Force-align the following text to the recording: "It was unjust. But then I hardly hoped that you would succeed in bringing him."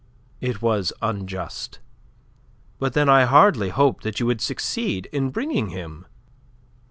"It 0.39 0.63
was 0.63 0.91
unjust. 1.03 1.77
But 2.79 2.93
then 2.93 3.07
I 3.07 3.25
hardly 3.25 3.69
hoped 3.69 4.01
that 4.01 4.19
you 4.19 4.25
would 4.25 4.41
succeed 4.41 5.05
in 5.11 5.29
bringing 5.29 5.69
him." 5.69 6.07